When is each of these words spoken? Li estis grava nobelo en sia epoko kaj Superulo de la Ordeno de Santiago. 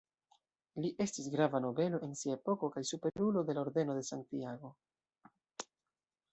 Li 0.85 0.89
estis 1.05 1.27
grava 1.35 1.61
nobelo 1.65 1.99
en 2.07 2.17
sia 2.23 2.39
epoko 2.39 2.71
kaj 2.77 2.85
Superulo 2.93 3.45
de 3.51 3.59
la 3.59 3.65
Ordeno 3.67 3.99
de 4.01 4.09
Santiago. 4.11 4.75